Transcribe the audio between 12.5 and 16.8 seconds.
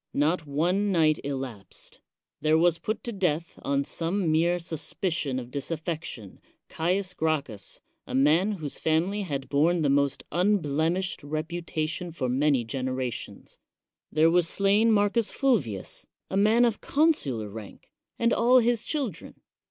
generations. There wj slain Marcus Fulvius, a man